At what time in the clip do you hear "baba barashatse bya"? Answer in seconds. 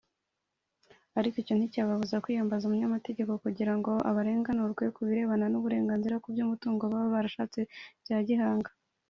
6.91-8.17